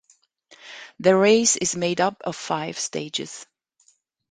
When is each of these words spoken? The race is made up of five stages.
The 0.99 1.15
race 1.15 1.57
is 1.57 1.75
made 1.75 2.01
up 2.01 2.23
of 2.25 2.35
five 2.35 2.79
stages. 2.79 3.45